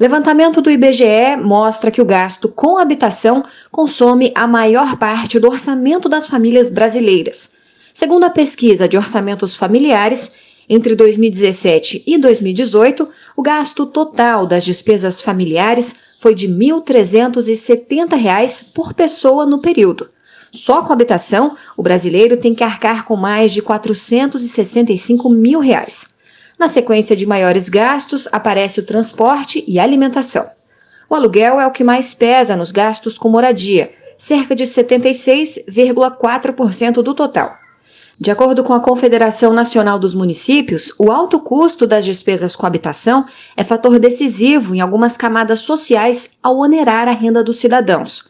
Levantamento 0.00 0.62
do 0.62 0.70
IBGE 0.70 1.36
mostra 1.42 1.90
que 1.90 2.00
o 2.00 2.04
gasto 2.04 2.48
com 2.48 2.78
habitação 2.78 3.42
consome 3.68 4.30
a 4.32 4.46
maior 4.46 4.96
parte 4.96 5.40
do 5.40 5.48
orçamento 5.48 6.08
das 6.08 6.28
famílias 6.28 6.70
brasileiras. 6.70 7.50
Segundo 7.92 8.22
a 8.22 8.30
pesquisa 8.30 8.88
de 8.88 8.96
orçamentos 8.96 9.56
familiares, 9.56 10.34
entre 10.68 10.94
2017 10.94 12.04
e 12.06 12.16
2018, 12.16 13.08
o 13.36 13.42
gasto 13.42 13.86
total 13.86 14.46
das 14.46 14.64
despesas 14.64 15.20
familiares 15.20 15.96
foi 16.20 16.32
de 16.32 16.46
R$ 16.46 16.52
1.370 16.52 18.66
por 18.72 18.94
pessoa 18.94 19.44
no 19.44 19.60
período. 19.60 20.08
Só 20.52 20.82
com 20.82 20.92
habitação, 20.92 21.56
o 21.76 21.82
brasileiro 21.82 22.36
tem 22.36 22.54
que 22.54 22.62
arcar 22.62 23.04
com 23.04 23.16
mais 23.16 23.52
de 23.52 23.62
465 23.62 25.28
mil 25.28 25.58
reais. 25.58 26.16
Na 26.58 26.66
sequência 26.66 27.14
de 27.14 27.24
maiores 27.24 27.68
gastos, 27.68 28.26
aparece 28.32 28.80
o 28.80 28.84
transporte 28.84 29.62
e 29.68 29.78
alimentação. 29.78 30.44
O 31.08 31.14
aluguel 31.14 31.60
é 31.60 31.66
o 31.66 31.70
que 31.70 31.84
mais 31.84 32.12
pesa 32.12 32.56
nos 32.56 32.72
gastos 32.72 33.16
com 33.16 33.28
moradia, 33.28 33.92
cerca 34.18 34.56
de 34.56 34.64
76,4% 34.64 37.00
do 37.00 37.14
total. 37.14 37.56
De 38.20 38.32
acordo 38.32 38.64
com 38.64 38.74
a 38.74 38.80
Confederação 38.80 39.52
Nacional 39.52 39.96
dos 39.96 40.12
Municípios, 40.12 40.92
o 40.98 41.12
alto 41.12 41.38
custo 41.38 41.86
das 41.86 42.04
despesas 42.04 42.56
com 42.56 42.66
habitação 42.66 43.24
é 43.56 43.62
fator 43.62 43.96
decisivo 44.00 44.74
em 44.74 44.80
algumas 44.80 45.16
camadas 45.16 45.60
sociais 45.60 46.30
ao 46.42 46.58
onerar 46.58 47.06
a 47.06 47.12
renda 47.12 47.44
dos 47.44 47.58
cidadãos. 47.58 48.24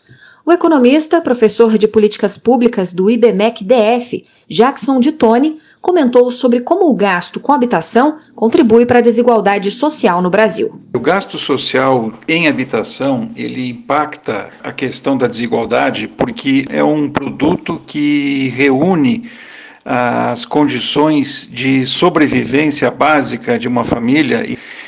O 0.45 0.53
economista, 0.53 1.21
professor 1.21 1.79
de 1.79 1.89
políticas 1.89 2.37
públicas 2.37 2.93
do 2.93 3.11
IBMEC 3.11 3.65
DF, 3.65 4.27
Jackson 4.49 5.01
de 5.01 5.13
Tone, 5.13 5.59
comentou 5.81 6.31
sobre 6.31 6.61
como 6.61 6.89
o 6.91 6.95
gasto 6.95 7.41
com 7.41 7.53
habitação 7.53 8.19
contribui 8.35 8.87
para 8.87 8.99
a 8.99 9.03
desigualdade 9.03 9.71
social 9.71 10.21
no 10.21 10.31
Brasil. 10.31 10.81
O 10.95 11.01
gasto 11.01 11.39
social 11.39 12.13
em 12.27 12.49
habitação, 12.49 13.31
ele 13.37 13.71
impacta 13.71 14.51
a 14.63 14.73
questão 14.73 15.17
da 15.17 15.27
desigualdade 15.27 16.09
porque 16.09 16.65
é 16.71 16.83
um 16.83 17.09
produto 17.09 17.81
que 17.87 18.49
reúne 18.57 19.31
as 19.85 20.45
condições 20.45 21.49
de 21.51 21.87
sobrevivência 21.87 22.91
básica 22.91 23.59
de 23.59 23.67
uma 23.67 23.85
família 23.85 24.45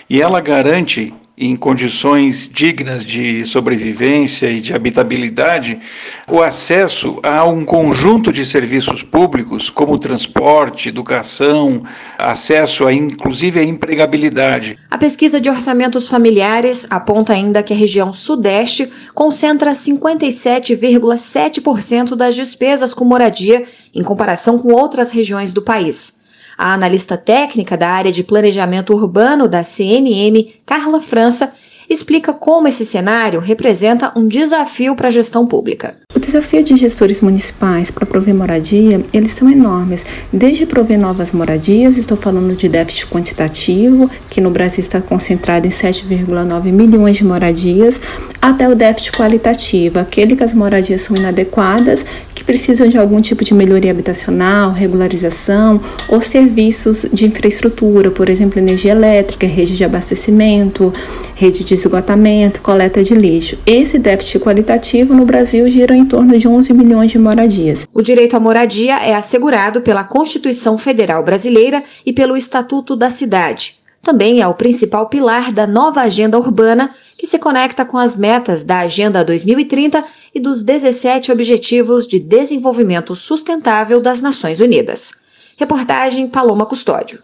e 0.09 0.21
ela 0.21 0.41
garante 0.41 1.15
em 1.41 1.57
condições 1.57 2.49
dignas 2.53 3.03
de 3.03 3.43
sobrevivência 3.47 4.51
e 4.51 4.61
de 4.61 4.75
habitabilidade, 4.75 5.81
o 6.29 6.43
acesso 6.43 7.19
a 7.23 7.43
um 7.45 7.65
conjunto 7.65 8.31
de 8.31 8.45
serviços 8.45 9.03
públicos, 9.03 9.71
como 9.71 9.99
transporte, 9.99 10.91
educação, 10.91 11.83
acesso 12.19 12.87
a 12.87 12.93
inclusive 12.93 13.59
a 13.59 13.65
empregabilidade. 13.65 14.77
A 14.91 14.99
pesquisa 14.99 15.41
de 15.41 15.49
orçamentos 15.49 16.11
familiares 16.11 16.87
aponta 16.91 17.33
ainda 17.33 17.63
que 17.63 17.73
a 17.73 17.77
região 17.77 18.13
Sudeste 18.13 18.93
concentra 19.15 19.73
57,7% 19.73 22.15
das 22.15 22.35
despesas 22.35 22.93
com 22.93 23.07
moradia 23.07 23.65
em 23.95 24.03
comparação 24.03 24.59
com 24.59 24.75
outras 24.75 25.11
regiões 25.11 25.55
do 25.55 25.63
país. 25.63 26.20
A 26.57 26.75
analista 26.75 27.17
técnica 27.17 27.77
da 27.77 27.89
área 27.89 28.13
de 28.13 28.23
planejamento 28.23 28.93
urbano 28.93 29.49
da 29.49 29.63
CNM, 29.65 30.55
Carla 30.67 31.01
França, 31.01 31.53
explica 31.91 32.33
como 32.33 32.69
esse 32.69 32.87
cenário 32.87 33.41
representa 33.41 34.13
um 34.17 34.29
desafio 34.29 34.95
para 34.95 35.09
a 35.09 35.11
gestão 35.11 35.45
pública. 35.45 35.97
O 36.15 36.21
desafio 36.21 36.63
de 36.63 36.77
gestores 36.77 37.21
municipais 37.21 37.91
para 37.91 38.07
prover 38.07 38.33
moradia, 38.33 39.05
eles 39.13 39.33
são 39.33 39.51
enormes. 39.51 40.07
Desde 40.33 40.65
prover 40.67 40.99
novas 40.99 41.33
moradias, 41.33 41.97
estou 41.97 42.17
falando 42.17 42.55
de 42.55 42.69
déficit 42.69 43.09
quantitativo, 43.09 44.09
que 44.29 44.41
no 44.41 44.51
Brasil 44.51 44.81
está 44.81 45.01
concentrado 45.01 45.67
em 45.67 45.71
7,9 45.71 46.73
milhões 46.73 47.17
de 47.17 47.25
moradias, 47.25 48.01
até 48.41 48.69
o 48.69 48.75
déficit 48.75 49.13
qualitativo, 49.13 49.99
aquele 49.99 50.35
que 50.35 50.43
as 50.43 50.55
moradias 50.55 51.03
são 51.03 51.17
inadequadas, 51.17 52.05
que 52.35 52.43
precisam 52.43 52.89
de 52.89 52.97
algum 52.97 53.21
tipo 53.21 53.45
de 53.45 53.53
melhoria 53.53 53.91
habitacional, 53.91 54.73
regularização 54.73 55.81
ou 56.09 56.21
serviços 56.21 57.05
de 57.13 57.27
infraestrutura, 57.27 58.11
por 58.11 58.29
exemplo, 58.29 58.59
energia 58.59 58.93
elétrica, 58.93 59.47
rede 59.47 59.77
de 59.77 59.85
abastecimento, 59.85 60.93
rede 61.35 61.65
de 61.65 61.75
esgotamento, 61.75 62.63
coleta 62.63 63.03
de 63.03 63.15
lixo. 63.15 63.59
Esse 63.67 63.99
déficit 63.99 64.39
qualitativo 64.39 65.15
no 65.15 65.27
Brasil 65.27 65.69
gira 65.69 65.95
em 65.95 66.07
torno 66.07 66.39
de 66.39 66.49
11 66.49 66.73
milhões 66.73 67.11
de 67.11 67.19
moradias. 67.19 67.87
O 67.93 68.01
direito 68.01 68.37
à 68.37 68.41
moradia 68.41 68.97
é 68.97 69.15
assegurado 69.15 69.83
pela 69.83 70.05
Constituição 70.05 70.79
Federal 70.79 71.23
Brasileira 71.25 71.83
e 72.07 72.13
pelo 72.13 72.37
Estatuto 72.37 72.97
da 72.97 73.11
Cidade. 73.11 73.81
Também 74.03 74.41
é 74.41 74.49
o 74.49 74.55
principal 74.55 75.09
pilar 75.09 75.53
da 75.53 75.67
nova 75.67 76.01
agenda 76.01 76.39
urbana, 76.39 76.91
que 77.21 77.27
se 77.27 77.39
conecta 77.39 77.85
com 77.85 77.99
as 77.99 78.17
metas 78.17 78.65
da 78.65 78.79
Agenda 78.79 79.23
2030 79.23 80.03
e 80.35 80.41
dos 80.41 80.63
17 80.63 81.31
Objetivos 81.31 82.07
de 82.07 82.19
Desenvolvimento 82.19 83.15
Sustentável 83.15 84.01
das 84.01 84.23
Nações 84.23 84.59
Unidas. 84.59 85.13
Reportagem 85.59 86.27
Paloma 86.27 86.65
Custódio. 86.65 87.21